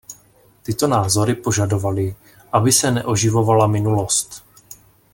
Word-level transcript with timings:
Tyto 0.63 0.87
názory 0.87 1.35
požadovaly, 1.35 2.15
aby 2.53 2.71
se 2.71 2.91
neoživovala 2.91 3.67
minulost. 3.67 4.45